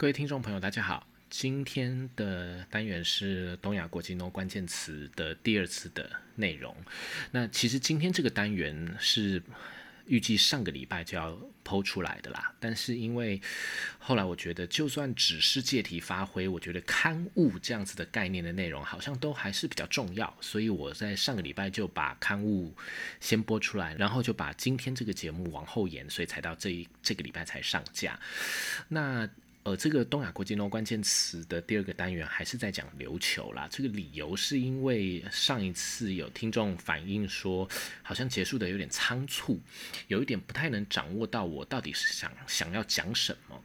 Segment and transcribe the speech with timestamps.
[0.00, 1.06] 各位听众朋友，大家好。
[1.28, 6.74] 今天的单元是东亚国际 No 关键词的第二次的内容。
[7.32, 9.42] 那其实今天这个单元是
[10.06, 13.38] 预计上个礼拜就要剖出来的啦，但是因为
[13.98, 22.74] 后来我觉得，就算只是借题发挥，我觉得刊物这样子的概念的内容好像都还是比较重要，所以我在上个礼拜就把刊物
[23.20, 28.18] 先播出来，然后就把今天这个节目往后延，所以才到这一这个礼拜才上架。
[28.88, 29.28] 那
[29.62, 33.68] 呃，这个东亚国际诺关键词的第二个单元还是在讲琉球啦。
[33.70, 37.68] 这个理由是因为上一次有听众反映说，
[38.02, 39.60] 好像结束的有点仓促，
[40.08, 43.62] 有一点不太能掌握到我到底是想想要讲什么。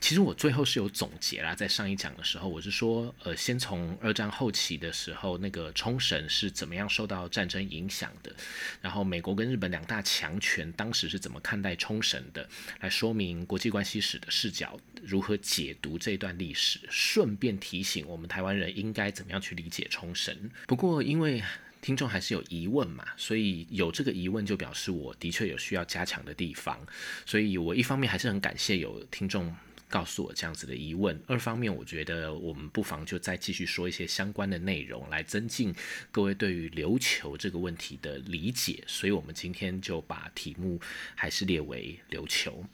[0.00, 8.34] 其实我最后是有总结啦，在上一讲的时候，我是说，呃，先从二战后期的时候，那个冲绳是怎么样受到战争影响的，
[8.80, 12.48] 然后美国跟日本两大强权当时是怎么看待冲绳的，
[12.80, 15.35] 来说明国际关系史的视角如何。
[15.36, 20.50] 解读这段历史，顺便提醒我们台湾人应该怎么样去理解冲绳。
[20.66, 21.42] 不过，因为
[21.80, 26.78] 听众还是有疑问嘛，所以有这个疑问就表示我的确有需要加强的地方。
[27.24, 29.54] 所以我一方面还是很感谢有听众。
[29.88, 31.20] 告诉我这样子的疑问。
[31.26, 35.74] 二方面，我觉得我们不妨就再继续说一些相关的内容，来增进
[36.10, 38.82] 各位对于琉球这个问题的理解。
[38.86, 40.80] 所以，我们今天就把题目
[41.14, 42.64] 还是列为琉球。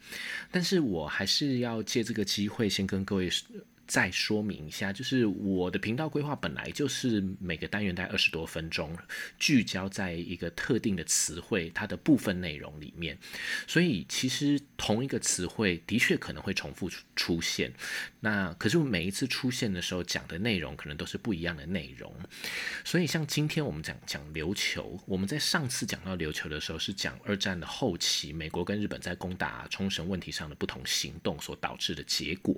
[0.51, 3.29] 但是我还是要借这个机会，先跟各位。
[3.85, 8.97] 再说明一下，就是我的频道规划本来就是每个单元在二十多分钟，
[9.37, 13.17] 聚焦在一个特定的词汇它的部分内容里面，
[13.67, 17.73] 所以其实同一个词汇的确可能会重复出出现。
[18.21, 22.09] 那可是每一次出现的时候讲的内容可能都是不一样的内容。
[22.85, 32.55] 所以像今天我们讲讲琉球，我们在上次讲到琉球的时候是讲二战的后期，美国跟日本在攻打冲绳问题上的不同行动所导致的结果。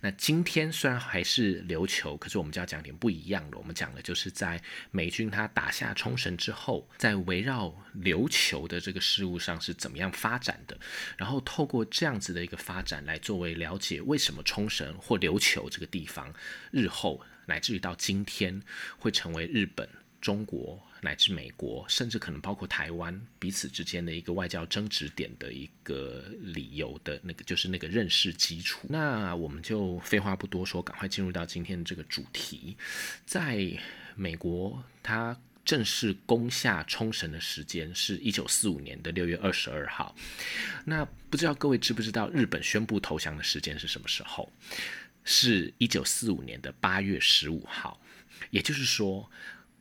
[0.00, 0.55] 那今天。
[0.56, 3.58] 天虽然还是琉球，可是我们就要讲点不一样的。
[3.58, 4.58] 我们讲的就是在
[4.90, 10.78] 美军他打下冲绳之后，在围绕琉球的这个事物上是怎么样发展的。
[11.18, 16.32] 然后透过这样子的一个发展来作为了解为什么冲绳或琉球这个地方
[16.70, 18.62] 日后乃至于到今天
[18.98, 19.86] 会成为日本、
[20.26, 20.82] 中国。
[21.02, 28.88] 乃至美国，甚至可能包括台湾彼此之间的一个外交争执点的一个理由的那个，就是那个认识基础。
[28.88, 32.76] 那我们就废话不多说，赶快进入到今天的这个主题。
[33.24, 33.70] 在
[34.16, 40.16] 美国，它正式攻下冲绳的时间是一九四五年的六月二十二号。
[40.86, 44.50] 那不知道各位知不知道，日本宣布投降的时间是什么时候？
[45.22, 48.00] 是一九四五年的八月十五号。
[48.50, 49.30] 也就是说。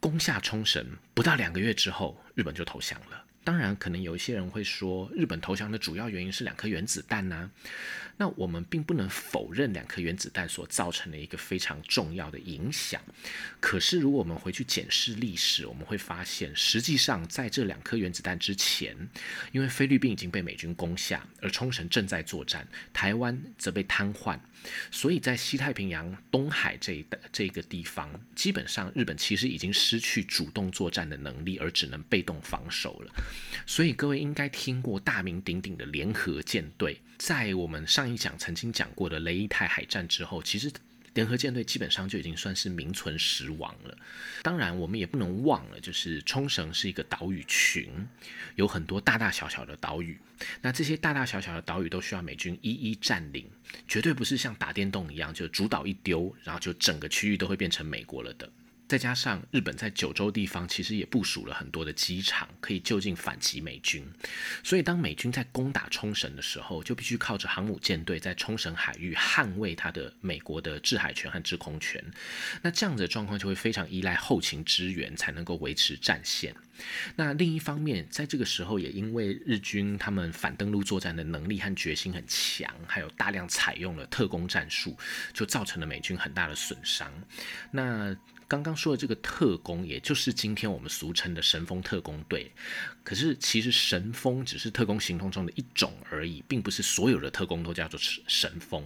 [0.05, 0.85] 攻下冲绳
[1.15, 3.25] 不到两个月之后，日本就投降了。
[3.43, 7.49] 当然，可能有一些人会说，日本投降的主要原因是两颗原子弹呢。
[8.17, 13.01] 那我们并不能否认两颗原子弹所造成的一个非常重要的影响。
[13.59, 18.95] 可是，如果我们回去检视历史，我们会发现，实际上在这两颗原子弹之前，
[19.51, 24.39] 因为菲律宾已经被美军攻下，而冲绳正在作战，台湾则被瘫痪。
[24.91, 33.13] 所以在西太平洋东海这一带这个地方，基本上日本其实已经失去主动作战的能力，而只能被动防守了。
[33.65, 40.71] 所以各位应该听过大名鼎鼎的联合舰队，在我们上一讲曾经讲过的雷伊泰海战之后，其实。
[41.15, 43.97] 联合舰队基本上就已经算是名存实亡了。
[44.43, 47.89] 当然，我们也不能忘了，就是冲绳是一个岛屿群，
[48.55, 50.17] 有很多大大小小的岛屿。
[50.61, 53.49] 那这些大大小小的岛屿都需要美军一一占领，
[53.87, 58.47] 绝对不是像打电动一样，就主岛一丢，然后就整个区域都会变成美国了的。
[58.87, 64.05] 再加上日本在九州地方其实也部署了很多的机场，可以就近反击美军。
[64.63, 72.03] 所以当美军在攻打冲绳的时候，就必须靠着航母舰队在冲绳海域捍卫它的美国的制海权和制空权。
[72.61, 76.55] 那这样的状况就会非常依赖后勤支援，才能够维持战线。
[77.15, 84.95] 那另一方面，在这个时候也因为日军他们反登陆作战的能力和决心很强，还有大量采用了特工战术，
[85.33, 87.11] 就造成了美军很大的损伤。
[87.71, 88.15] 那
[88.47, 92.51] 刚刚说的这个特工，也就是今天我们俗称的神风特工队。
[93.03, 98.83] 可是其实神风只是特工行动中的一种而已，并不是所有的特工都叫做神风。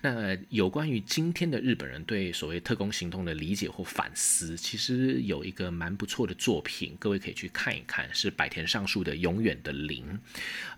[0.00, 10.04] 那有关于今天的日本人对所谓特工行动的理解或反思，其实有一个蛮不错的作品，各位可以去看一看，是百田尚树的《永远的零》。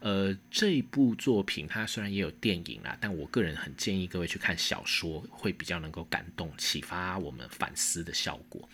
[0.01, 8.05] 呃，这部作品它虽然也有电影啦，但我个人很建议各位去看小说，会比较能够感动、启发我们反思。
[8.05, 8.67] 的效果。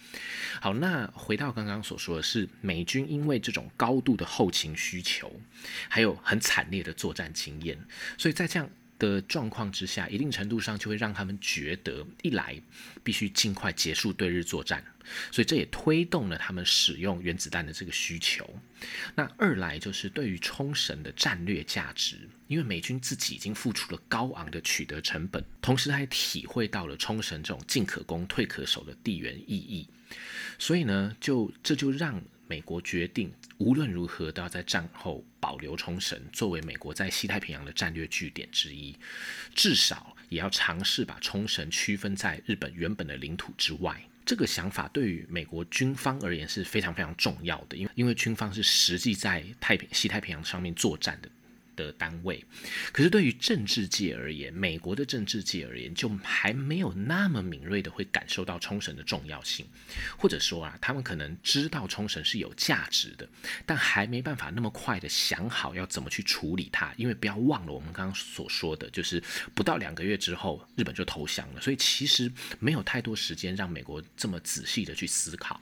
[0.61, 5.33] 好，那回到刚刚所说的是，美军因为这种高度的后勤需求，
[5.89, 7.79] 还有很惨烈的作战经验，
[8.19, 12.57] 所以在这样的状况之下，一定程度上就会让他们觉得，一来
[13.03, 14.85] 必须尽快结束对日作战，
[15.33, 18.49] 所以这也推动了他们使用原子弹的这个需求。
[19.17, 29.89] 那二来就是对于冲绳的战略价值，因为美军自己已经付出了高昂的取得成本，同时还体会到了冲绳这种进可攻退可守的地缘意义，
[30.59, 38.97] 所以呢，就这就让美国决定无论如何都要在战后保留冲绳作为美国在西太平洋的战略据点之一，
[39.55, 44.05] 至少也要尝试把冲绳区分在日本原本的领土之外。
[44.27, 51.31] 这个想法对于美国军方而言是非常非常重要的，因为因为军方是实际在太平西太平洋上面作战的。
[51.85, 52.45] 的单位，
[52.93, 59.65] 可是对于政治界而言，美国的政治界而言，就还没有那么敏锐的会感受到冲绳的重要性，
[60.19, 63.29] 或者说啊，他们可能知道冲绳是有价值的，
[63.65, 69.23] 但还没办法那么快的想好要怎么去处理它，因为不要忘了我们刚刚所说的就是
[69.55, 75.61] 不到两个月之后，日本就投降了，所以其实没有太多时间让美国这么仔细的去思考，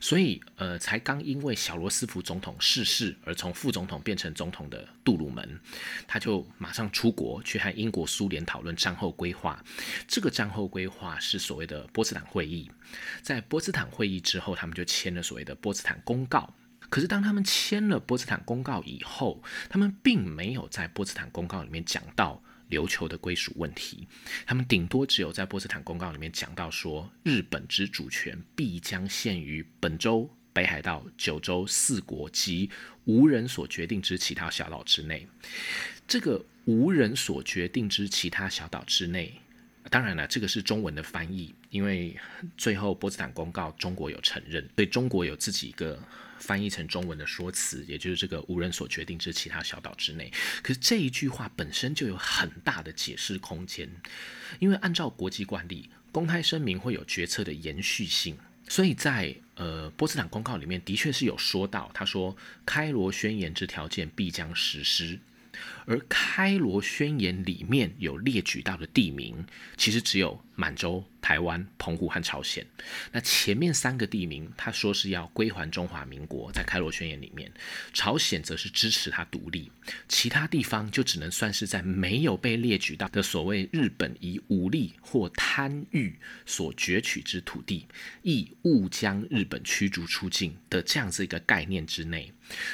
[0.00, 5.28] 所以呃，才刚因为小罗斯福总统逝世而从副总统变成总统的杜鲁。
[5.28, 5.37] 门，
[6.06, 9.62] 他就马上出国去和英国、苏联讨论战后规划。
[10.06, 12.70] 这个战后规划是所谓的波茨坦会议。
[13.22, 16.54] 在波茨坦会议之后，他们就签了所谓的波茨坦公告。
[16.88, 24.08] 可是当他们签了波茨坦公告以后，他们并没有在波茨坦公告里面讲到琉球的归属问题。
[24.46, 30.30] 他们顶多只有在波茨坦公告里面讲到说，日本之主权必将限于本州。
[30.58, 32.68] 北海道、九州四国及
[33.04, 35.24] 无人所决定之其他小岛之内，
[36.08, 39.40] 这个无人所决定之其他小岛之内，
[39.88, 42.16] 当然了，这个是中文的翻译，因为
[42.56, 45.96] 最后波茨坦公告中国有承认，所以中国有自己一个
[46.40, 50.28] 翻译成中文的说辞，也就是这个无人所决定之其他小岛之内。
[50.60, 53.88] 可是这一句话本身就有很大的解释空间，
[54.58, 58.36] 因为按照国际惯例，公开声明会有决策的延续性。
[58.70, 62.34] 所以在呃波茨坦公告里面的确是有说到，他说
[62.64, 65.18] 开罗宣言之条件必将实施。
[65.86, 69.44] 而开罗宣言里面有列举到的地名，
[69.76, 72.66] 其实只有满洲、台湾、澎湖和朝鲜。
[73.12, 77.50] 那前面三个地名，他说是要归还中华民国，在开罗宣言里面，
[77.94, 79.70] 朝鲜则是支持他独立，
[80.08, 87.86] 其他地方就只能算是在没有被列举到的所谓日本以武力或贪欲所攫取之土地，
[88.22, 92.30] 亦勿将日本驱逐出境的这样子一个概念之内。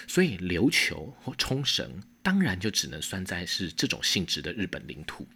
[0.08, 2.02] 所以琉球或冲绳。
[2.24, 5.28] 当然就只能算在是这种性质的日本领土，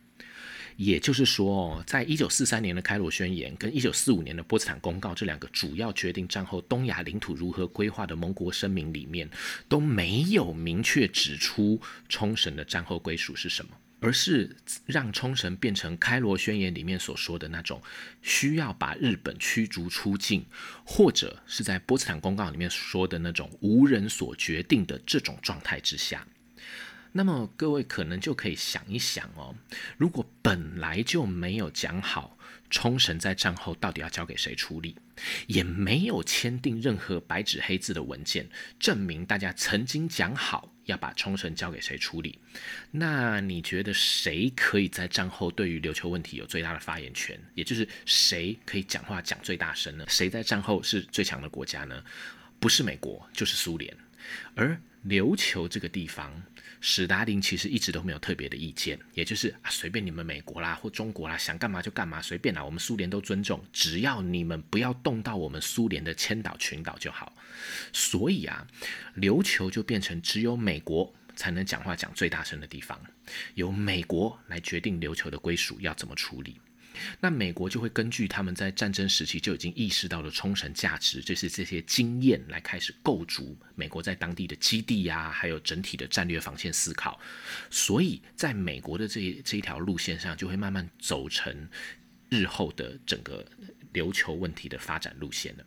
[0.77, 9.29] 也就是说，在一九四三年的开罗宣言跟一九四五年的波茨坦公告这两个主要决定战后东亚领土如何规划的盟国声明里面，
[9.69, 14.57] 都没有明确指出冲绳的战后归属是什么，而是
[14.87, 17.83] 让冲绳变成开罗宣言里面所说的那种
[18.23, 20.47] 需要把日本驱逐出境，
[20.87, 26.27] 或者是在波茨坦公告里面说的那种无人所决定的这种状态之下。
[27.13, 29.55] 那么各位可能就可以想一想哦，
[29.97, 32.39] 如果本来就没有讲好
[32.71, 34.95] 冲绳在战后到底要交给谁处理，
[35.47, 42.39] 也没有签订任何白纸黑字的文件证明大家曾经讲好要把冲绳交给谁处理，
[42.91, 47.41] 那你觉得谁可以在战后对于琉球问题有最大的发言权？
[47.55, 50.05] 也就是谁可以讲话讲最大声呢？
[50.09, 52.05] 谁在战后是最强的国家呢？
[52.61, 53.97] 不是美国就是苏联，
[54.55, 56.43] 而琉球这个地方。
[56.81, 67.35] 史达林其实一直都没有特别的意见，也就是啊，随便你们美国啦或中国啦，想干嘛就干嘛，随便啦，我们苏联都尊重，只要你们不要动到我们苏联的千岛群岛就好。
[67.93, 68.67] 所以啊，
[69.17, 73.01] 琉球就变成只有美国才能讲话讲最大声的地方，
[73.55, 76.61] 由美国来决定琉球的归属要怎么处理。
[77.21, 87.19] 那美国就会根据他们在战争时期就已经意识到的冲绳价值，就是这些经验来开始构筑美国在当地的基地呀，还有整体的战略防线思考。
[87.71, 91.69] 所以在美国的这这一条路线上，就会慢慢走成
[92.29, 93.45] 日后的整个
[93.93, 95.65] 琉球问题的发展路线了。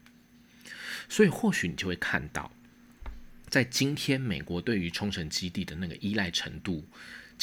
[1.09, 2.51] 所以或许你就会看到，
[3.49, 6.87] 在今天美国对于冲绳基地的那个依赖程度。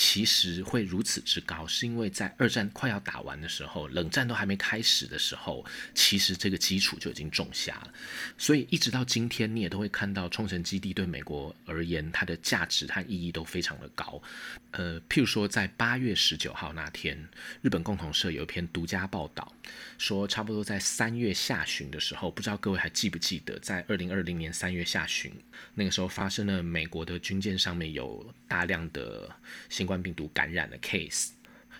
[0.00, 7.92] 其实会如此之高，是因为在二战快要打完的时候，冷战都还没开始的时候，其实这个基础就已经种下了。
[8.38, 14.22] 所以一直到今天，你也都会看到冲绳基地对美国而言，它的价值和意义都非常的高。
[14.70, 17.28] 呃，譬如说在八月十九号那天，
[17.60, 19.52] 日本共同社有一篇独家报道，
[19.98, 25.32] 说差不多在三月下旬的时候，不知道各位还记不记得，在二零二零年三月下旬，
[25.74, 29.28] 那个时候发生了美国的军舰上面有大量的
[29.68, 31.30] 新冠病毒感染的 case，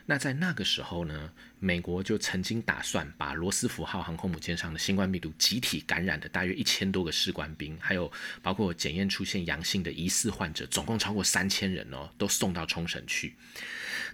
[0.07, 8.11] 那在那个时候呢，美国就曾经打算把罗斯福号航空母舰上的新冠病毒集体感染的大约一千多个士官兵，还有
[8.43, 13.35] 包括检验出现阳性的疑似患者，总共超过三千人哦，都送到冲绳去。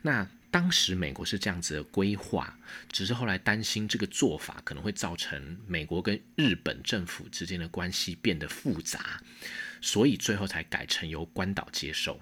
[0.02, 2.56] 那当时美国是这样子的规划，
[2.90, 9.20] 只是后来担心这个做法可能会造成美国跟日本政府之间的关系变得复杂，
[9.84, 12.18] 所以最后才改成由关岛接受。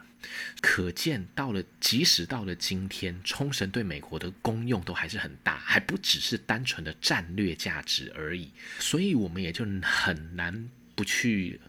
[0.61, 8.51] 可见到了，即使到了今天，冲绳对美国的功用都还是很大，还不只是单纯的战略价值而已。
[8.81, 11.61] 所以我们也就很难不去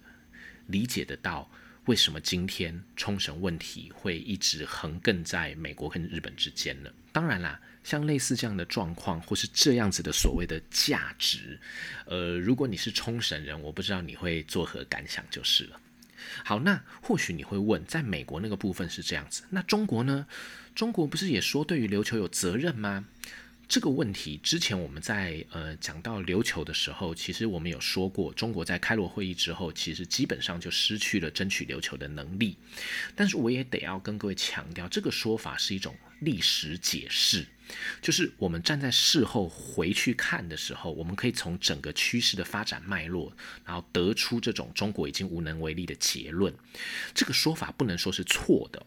[0.65, 1.47] 理解得到。
[1.85, 6.89] 为什么今天冲绳问题会一直横亘在美国跟日本之间呢？
[7.12, 11.59] 当然啦，像类似这样的状况，或是这样子的所谓的价值，
[12.05, 15.79] 呃，如果你是冲绳人，我不知道你会作何感想就是了。
[16.43, 20.25] 好，那或许你会问，在美国那个部分是这样子，那中国呢？
[20.73, 23.05] 中国不是也说对于琉球有责任吗？
[23.67, 32.57] 这个问题之前我们在呃讲到琉球的时候，其实我们有说过，中国在开罗会议之后，其实基本上就失去了争取琉球的能力。
[33.15, 37.45] 但是我也得要跟各位强调，这个说法是一种历史解释，
[38.01, 43.31] 就是我们站在事后回去看的时候，我们可以从整个趋势的发展脉络，
[43.65, 46.53] 然后得出这种中国已经无能为力的结论。
[47.13, 48.85] 这个说法不能说是错的。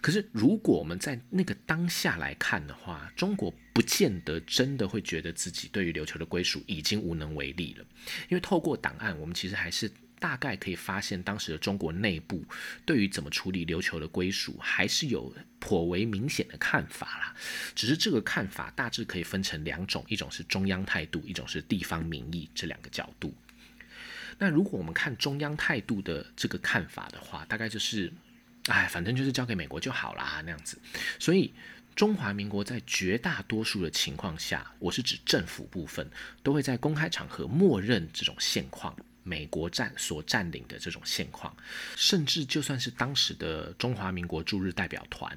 [0.00, 7.84] 可是，如果我们在那个当下来看的话，中国不见得真的会觉得自己对于琉球的归属已经无能为力了。
[8.28, 9.90] 因为透过档案，我们其实还是
[10.26, 12.44] 大概可以发现，当时的中国内部
[12.84, 17.36] 对于怎么处理琉球的归属，还是有颇为明显的看法啦。
[17.76, 23.32] 只是这个看法大致可以分成两种：一种是中央态度，一种是地方民意这两个角度。
[24.38, 28.12] 那如果我们看中央态度的这个看法的话，大概就是。
[28.68, 30.76] 哎，反正就是交给美国就好啦，那样子。
[31.20, 31.54] 所以
[31.94, 36.10] 中华民国在绝大多数的情况下，我是指政府部分，
[36.42, 41.54] 都会在公开场合默认这种现况，美国占所占领的这种现况。
[41.96, 45.36] 甚至就算是当时的中华民国驻日代表团，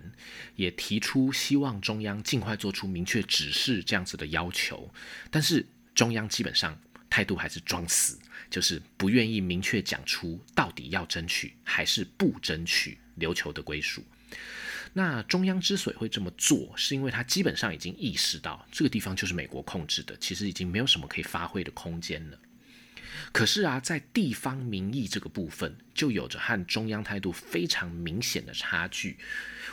[0.56, 4.90] 也提出希望中央尽快做出明确指示这样子的要求。
[5.30, 6.80] 但是中央基本上
[7.10, 8.18] 态度还是装死，
[8.50, 12.98] 就是不愿意明确讲出到底要争取还是不争取。
[13.20, 14.02] 琉球的归属，
[14.94, 22.40] 那中央之所以会这么做，是因为他基本上已经意识到这个地方就是美国控制的，其实已经没有什么可以发挥的空间了。
[23.32, 29.18] 可是啊，在地方民意这个部分，就有着和中央态度非常明显的差距。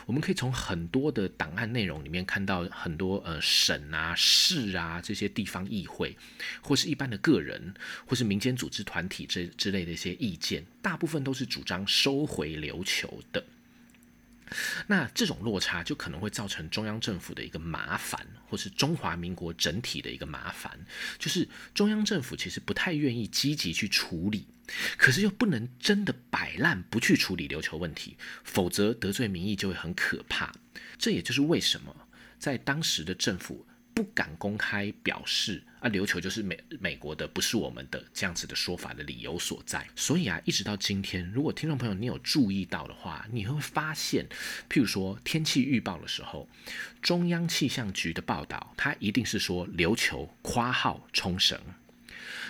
[0.04, 6.16] 我们可以从很多的档案内容里面看到，很多呃省啊、市啊这些地方议会，
[6.60, 7.74] 或是一般的个人，
[8.06, 13.44] 或是民间组织团体这之类的一些意见，大部分都是主张收回琉球的。
[14.86, 20.78] 那这种落差就可能会造成中央政府的一个麻烦，或是中华民国整体的一个麻烦，
[21.18, 24.46] 就是中央政府其实不太愿意积极去处理，
[24.96, 30.52] 可是又不能真的摆烂不去处理琉球问题，否则得罪民意就会很可怕。
[30.98, 31.94] 这也就是为什么
[32.38, 33.66] 在当时的政府。
[33.96, 39.86] 不敢公开表示啊，琉球就是美美国的，不是我们的这样子的说法的理由所在。
[39.94, 44.26] 所以啊，一直到今天，如果听众朋友你有注意到的话，你会发现，
[44.68, 46.48] 譬如说天气预报的时候，
[47.00, 51.56] 中央气象局的报道，它一定是说琉球夸号冲绳。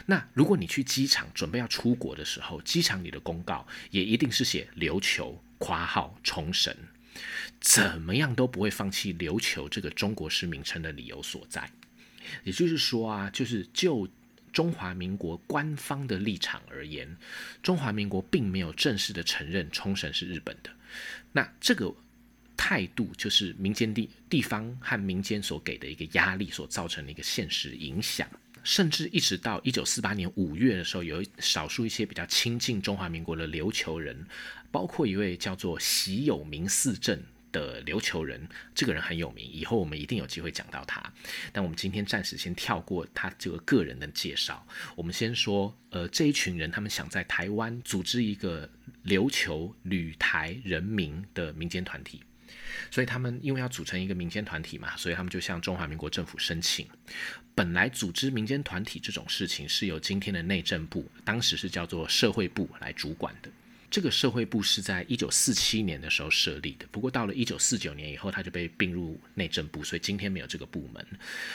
[0.06, 6.74] 那如果你去机场准备要出国的时候，机场里的公告也一定是写琉球夸号冲绳。
[7.60, 11.70] 怎么样都不会放弃琉球这个中国式名称的理由所在。
[12.44, 14.08] 也就是说啊，就是就
[14.52, 17.16] 中华民国官方的立场而言，
[17.62, 20.70] 中华民国并没有正式的承认冲绳是日本的。
[21.32, 21.94] 那这个
[22.56, 28.28] 态度就是民间地地方和民间所给的一个压力所造成的一个现实影响。
[28.64, 34.26] 甚至一直到一九四八年五月的时候，有少数一些比较亲近中华民国的琉球人，
[34.72, 37.22] 包括一位叫做习有明四正。
[37.56, 41.02] 的琉球人，这个人很有名，以后我们一定有机会讲到他。
[41.52, 48.68] 但我们今天暂时先跳过他这个个人的介绍，我们先说，呃，这一群人他们想在台湾组织一个
[49.06, 52.22] 琉球旅台人民的民间团体，
[52.90, 56.86] 所以他们因为要组成一个民间团体嘛，所以他们就向中华民国政府申请。
[57.54, 63.50] 本来组织民间团体这种事情是由今天的内政部，当时是叫做社会部来主管的。
[63.90, 71.06] 这个社会部是在一九四七年的时候设立的，不过到了一九四九年以后，它就被并入内政部，所以今天没有这个部门。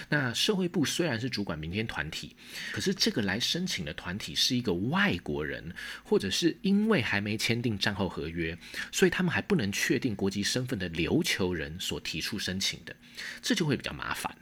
[0.10, 2.36] 那社会部虽然是主管民间团体，
[2.72, 5.74] 可是这个来申请的团体是一个外国人，
[6.04, 8.58] 或者是因为还没签订战后合约，
[8.92, 12.96] 所以他们还不能确定国籍身份的琉球人所提出申请的，
[13.42, 14.36] 这就会比较麻烦。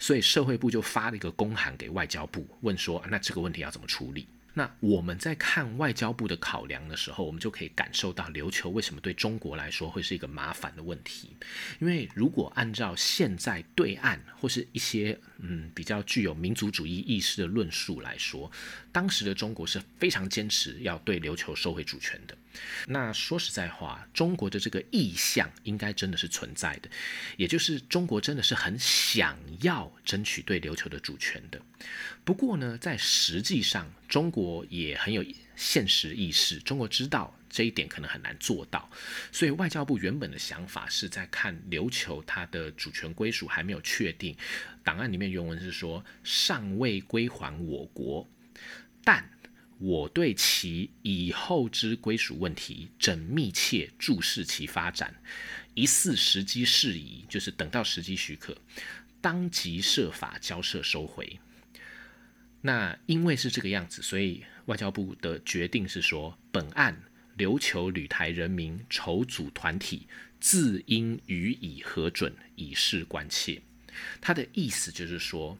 [0.00, 4.26] 所以社会部就发了一个公函给外交部，问说那这个问题要怎么处理？
[4.58, 11.36] 那我们在看外交部的考量的时候，我们就可以感受到琉球为什么对中国来说会是一个麻烦的问题。
[11.78, 18.50] 因为如果按照现在对岸或是一些嗯比较具有民族主义意识的论述来说，
[18.96, 22.34] 当时的中国是非常坚持要对琉球收回主权的。
[22.86, 26.88] 那说实在话，中国的这个意向应该真的是存在的，
[27.36, 31.60] 也就是中国真的是很想要争取对琉球的主权的。
[32.24, 35.22] 不过呢，在实际上，中国也很有
[35.56, 36.58] 现实意识。
[36.60, 38.90] 中国知道这一点可能很难做到，
[39.30, 44.34] 所以外交部原本的想法是在看琉球它的主权归属还没有确定。
[44.82, 48.26] 档案里面原文是说尚未归还我国，
[49.06, 49.30] 但
[49.78, 55.14] 我对其以后之归属问题正密切注视其发展，
[55.74, 58.56] 疑似时机适宜，就是等到时机许可，
[59.20, 61.38] 当即设法交涉收回。
[62.62, 67.00] 那因为是这个样子，所以外交部的决定是说，本案
[67.38, 70.08] 琉球旅台人民筹组团体
[70.40, 73.62] 自应予以核准，以示关切。
[74.20, 75.56] 他的意思就是说，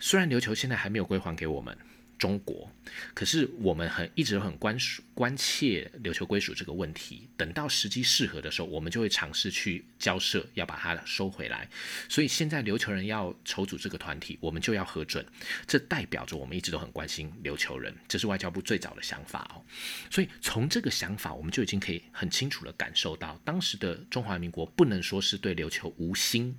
[0.00, 1.78] 虽然琉球现在还没有归还给我们。
[2.20, 2.70] 中国，
[3.14, 7.26] 可是我们很一直很关属关切琉球归属这个问题。
[7.34, 11.66] 等到时机适合的时候，我们就会尝试去交涉，要把它收回来。
[12.10, 15.24] 所以现在琉球人要筹组这个团体，我们就要核准。
[15.66, 19.64] 这代表着我们一直都很关心琉球人，这是外交部最早的想法哦。
[20.10, 26.54] 所以从这个想法，我们就已经可以很清楚的感受到，当时的中华民国不能说是对琉球无心。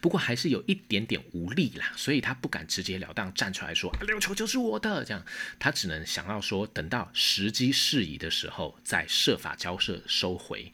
[0.00, 5.24] 不过还是有一点点无力啦，所以他不敢直截了当站出来说琉球就是我的，这样
[5.58, 10.72] 他只能想要说等到时机适宜的时候再设法交涉收回。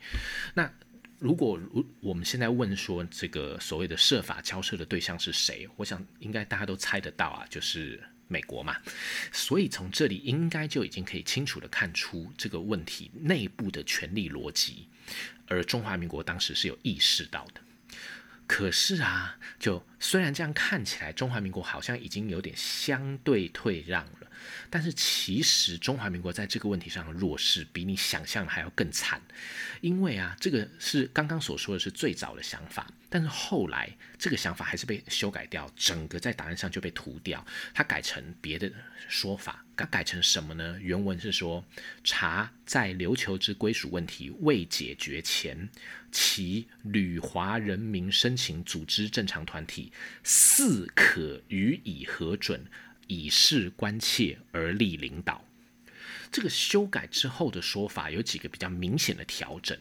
[0.55, 0.71] 那
[1.19, 8.77] 如果如我们现在问说这个所谓的设法交涉的对象是谁，我想应该大家都猜得到啊，就是美国嘛。
[9.33, 14.89] 所以从这里应该就已经可以清楚的看出这个问题内部的权力逻辑，
[15.47, 17.61] 而中华民国当时是有意识到的。
[18.47, 24.26] 可是啊，就虽然这样看起来，中华民国好像已经有点相对退让了。
[24.71, 29.21] 但是其实中华民国在这个问题上的弱势，比你想象的还要更惨。
[29.81, 37.45] 因为啊，这个是刚刚所说的是最早的想法，但是后来这个想法还是被修改掉，整个在答案上就被涂掉。
[37.75, 38.71] 它改成别的
[39.09, 40.79] 说法，它改成什么呢？
[40.81, 41.65] 原文是说：
[42.03, 45.69] 查在琉球之归属问题未解决前，
[46.11, 49.93] 其旅华人民申请组织正常团体，
[50.25, 52.65] 似可予以核准。
[53.07, 55.45] 以示关切而立领导，
[56.31, 59.77] 这个修改之后的说法有几个比较明显的调整。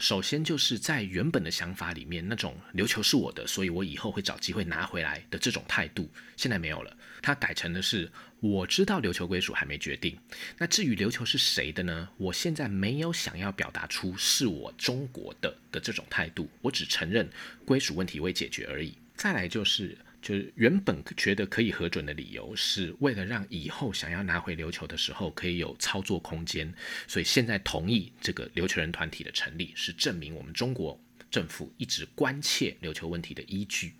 [0.00, 6.96] 首先就是在原本的想法里面，那种琉球是我的，所以我以后会找机会拿回来的这种态度，现在没有了。
[7.22, 10.18] 它改成的是我知道琉球归属还没决定，
[10.56, 12.08] 那至于琉球是谁的呢？
[12.16, 17.30] 我现在没有想要表达出是我中国的的这种态度，我只承认
[17.64, 18.98] 归属问题未解决而已。
[19.14, 19.96] 再来就是。
[20.20, 26.72] 就是原本觉得可以核准的理由，是为了让以后想要拿回琉球的时候可以有操作空间，
[27.06, 31.00] 所以现在同意这个琉球人团体的成立，是证明我们中国。
[31.30, 33.92] 政府一直关切琉球问题的依据，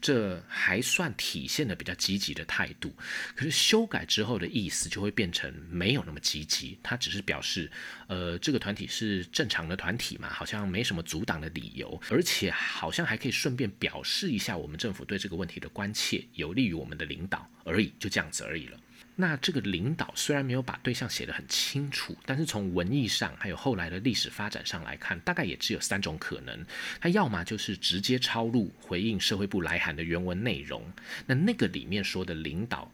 [0.00, 2.94] 这还算体现的比较积极的态度。
[3.34, 7.70] 可是修改之后的意思就会变成没有那么积极，它只是表示，
[8.06, 18.78] 呃，这个团体是正常的团体嘛，好像没什么阻挡的理由，而且好像还可以顺便表示一下我们政府对这个问题的关切，有利于我们的领导而已，就这样子而已了。
[19.18, 26.66] 那这个领导虽然没有把对象写得很清楚，但是从文艺上还有后来的历史发展上来看，大概也只有三种可能。
[27.00, 30.84] 他要么就是直接抄录回应社会部来函的原文内容，
[31.24, 32.92] 那那个里面说的领导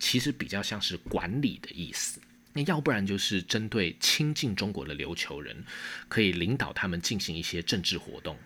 [0.00, 2.18] 其实比较像是管理的意思；
[2.52, 5.64] 那要不然就是针对亲近中国的琉球人，
[6.08, 8.36] 可以领导他们进行一些政治活动。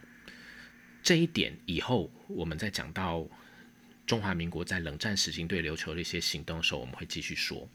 [1.03, 3.27] 这一点以后我们再讲到。
[4.07, 7.69] 中华民国在冷战实行对琉球的一些行动的时候，我们会继续说。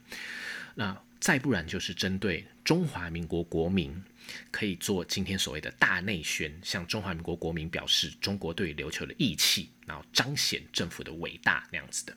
[0.75, 4.03] 那再不然就是针对中华民国国民，
[4.51, 12.15] 可以做今天所谓的大内宣，向中华民国国民表示中国对琉球的义气，然后彰显政府的伟大那样子的。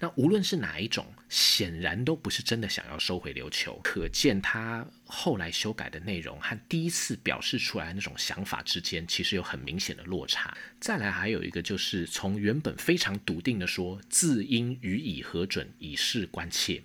[0.00, 10.56] 那无论是哪一种，显然都不是真的想要收回琉球，可见他后来修改的内容和第一次表示出来那种想法之间，其实有很明显的落差。
[10.80, 16.82] 再来还有一个就是从原本非常笃定的说“自应予以核准，以示关切”。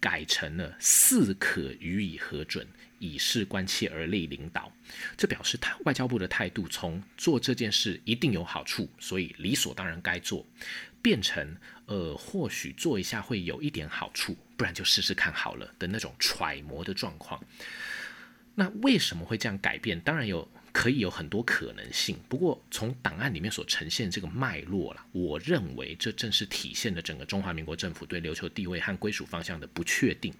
[0.00, 2.66] 改成了似可予以核准，
[2.98, 4.72] 以示关切而立领导，
[5.16, 10.46] 这表示他外交部的态度从做这件事一定有好处，所以理所当然该做，
[11.02, 17.38] 变成呃或许做一下会有一点好处，不然就试试看好了的那种揣摩的状况。
[18.54, 20.00] 那为什么会这样改变？
[20.00, 20.50] 当然有。
[20.72, 30.32] 可以有很多可能性，不过从档案里面所呈现这个脉络了，我认为这正是体现了整个中华民国政府对琉球地位和归属方向的不确定，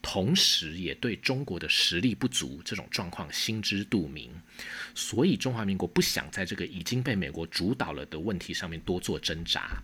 [0.00, 4.30] 同时也对中国的实力不足这种状况心知肚明，
[4.94, 9.82] 所以中华民国不想在这个已经被美国主导了的问题上面多做挣扎。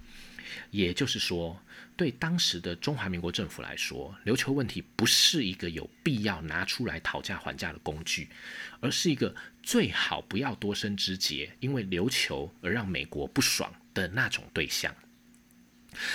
[0.71, 1.61] 也就是说，
[1.99, 8.29] 对当时的中华民国政府来说，琉球问题不是一个有必要拿出来讨价还价的工具，
[8.79, 9.35] 而是一个
[9.65, 14.95] 最好不要多生枝节，因为琉球而让美国不爽的那种对象。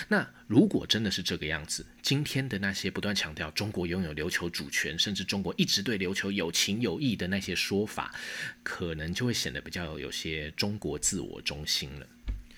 [0.07, 8.15] 那如果真的是这个样子，今天的那些不断强调中国拥有琉球主权，甚至中国一直对琉球有情有义的那些说法，
[8.63, 12.07] 可能就会显得比较有些中国自我中心了。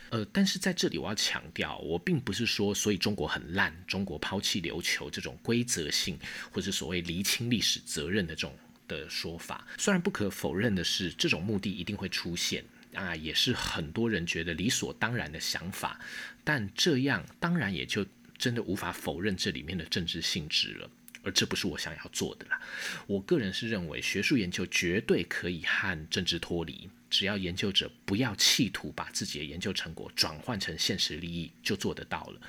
[0.09, 6.17] 呃，但是在这里我要强调，我并不是说，所以中国很烂，中国抛弃琉球这种规则性
[6.51, 8.55] 或者所谓厘清历史责任的这种
[8.87, 9.67] 的说法。
[9.77, 12.63] 虽然不可否认的是，这种目的一定会出现
[12.93, 15.99] 啊，也是很多人觉得理所当然的想法。
[16.43, 18.05] 但这样当然也就
[18.37, 20.89] 真的无法否认这里面的政治性质了。
[21.23, 22.61] 而这不是我想要做的啦。
[23.07, 26.87] 我个人是认为，学术研究绝对可以和政治脱离。
[27.15, 32.41] 只要研究者不要企图把自己的研究成果转换成现实利益，就做得到了。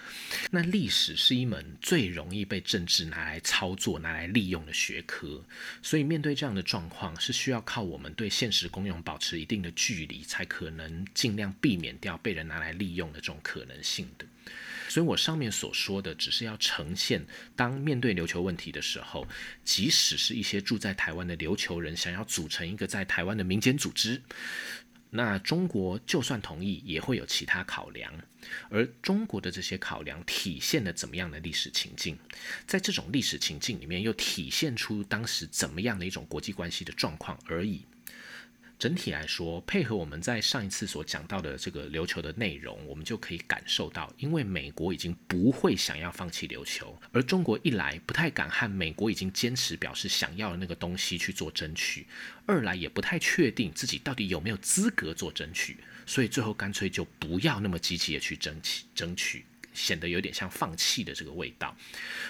[0.50, 5.40] 那历史是一门最容易被政治拿来操作、拿来利用的学科，
[5.82, 14.26] 所以面对这样的状况，是需要靠我们对现实功用保持一定的距离，才可能尽量避免掉被人拿来利用的这种可能性的。
[14.88, 19.26] 所以我上面所说的，只是要呈现，当面对琉球问题的时候，
[19.64, 24.22] 即使是一些住在台湾的琉球人想要组成一个在台湾的民间组织，
[25.10, 28.12] 那中国就算同意，也会有其他考量。
[28.68, 32.16] 而中国的这些考量，体现了怎么样的历史情境？
[32.66, 37.84] 在这种历史情境里面，又体现出当时怎么样的一种国际关系的状况而已。
[38.78, 52.06] 整体来说，配合我们在上一次所讲到的这个琉球的内容，我们就可以感受到，因为美国已经不会想要放弃琉球，而中国一来不太敢和美国已经坚持表示想要的那个东西去做争取，
[52.44, 59.46] 二来也不太确定自己到底有没有资格做争取，所以最后干脆就不要那么积极的去争取争取。
[59.76, 61.76] 显得有点像放弃的这个味道，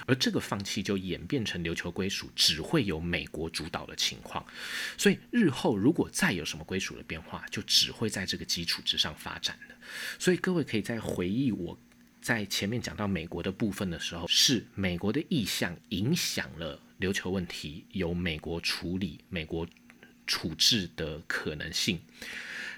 [0.06, 4.44] 而这个放弃就演变成琉球归属只会由美国主导的情况，
[4.98, 9.74] 所以日后如果再有什么归属的变化，就只会在这个基础之上发展的。
[10.18, 11.78] 所以各位可以在回忆我
[12.20, 19.64] 在前面讲到美国的部分的时候，是美国的意向影响了琉球问题由美国处理、美国
[20.26, 22.00] 处置的可能性。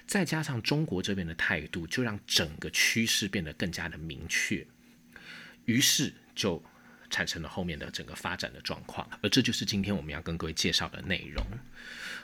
[0.09, 4.65] 再加上中国这边的态度，就让整个趋势变得更加的明确，
[5.65, 6.63] 于是就
[7.09, 11.43] 产生了后面的整个发展的状况，而这就是今天我们要跟各位介绍的内容。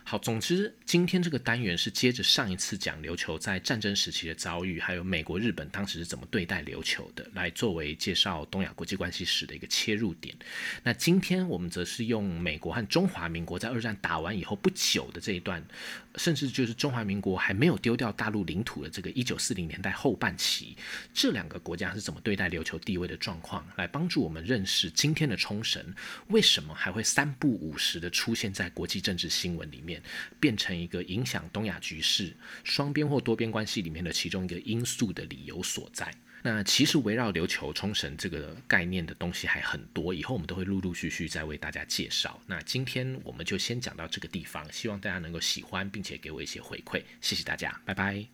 [0.08, 10.36] 好，总之今天这个单元是接着上一次讲琉球在战争时期的遭遇，还有美国、日本当时是怎么对待琉球的，来作为介绍东亚国际关系史的一个切入点。
[10.84, 15.64] 那今天我们则是用美国和中华民国在二战打完以后不久的这一段，
[16.18, 20.78] 甚至就是中华民国还没有丢掉大陆领土的这个一九四零年代后半期，
[21.16, 25.82] 这两个国家是怎么对待琉球地位的状况，来帮助我们认识是今天的冲绳
[26.28, 30.02] 为什么还会三不五时的出现在国际政治新闻里面。
[30.40, 36.14] 变成一个影响东亚局势、双边或多边关系里面的其中一个因素的理由所在。
[36.44, 42.40] 那其实围绕琉球冲绳这个概念的东西还很多，以后我们都会陆陆续续再为大家介绍。
[42.46, 47.02] 那今天我们就先讲到这个地方，希望大家能够喜欢，并且给我一些回馈。
[47.22, 48.28] 谢谢大家，拜拜。